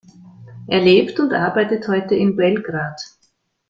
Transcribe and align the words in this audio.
Er 0.65 0.81
lebt 0.81 1.19
und 1.19 1.31
arbeitet 1.31 1.87
heute 1.87 2.15
in 2.15 2.35
Belgrad. 2.35 2.99